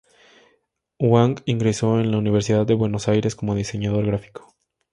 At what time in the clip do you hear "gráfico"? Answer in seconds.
4.07-4.55